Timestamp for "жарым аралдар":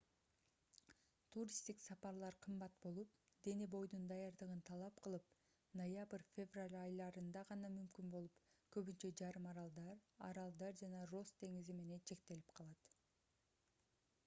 9.23-10.01